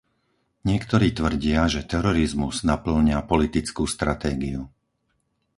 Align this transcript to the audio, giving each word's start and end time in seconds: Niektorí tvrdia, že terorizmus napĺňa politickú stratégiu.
Niektorí 0.69 1.07
tvrdia, 1.19 1.61
že 1.73 1.85
terorizmus 1.91 2.57
napĺňa 2.71 3.19
politickú 3.31 3.83
stratégiu. 3.95 4.61